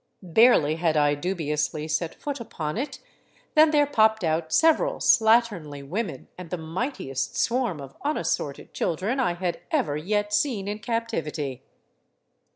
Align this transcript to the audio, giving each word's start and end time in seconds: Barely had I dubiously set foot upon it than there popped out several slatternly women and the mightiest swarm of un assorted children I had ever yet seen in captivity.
Barely 0.33 0.77
had 0.77 0.97
I 0.97 1.13
dubiously 1.13 1.87
set 1.87 2.15
foot 2.15 2.39
upon 2.39 2.75
it 2.75 2.97
than 3.53 3.69
there 3.69 3.85
popped 3.85 4.23
out 4.23 4.51
several 4.51 4.95
slatternly 4.97 5.87
women 5.87 6.27
and 6.39 6.49
the 6.49 6.57
mightiest 6.57 7.37
swarm 7.37 7.79
of 7.79 7.95
un 8.03 8.17
assorted 8.17 8.73
children 8.73 9.19
I 9.19 9.35
had 9.35 9.59
ever 9.69 9.95
yet 9.95 10.33
seen 10.33 10.67
in 10.67 10.79
captivity. 10.79 11.61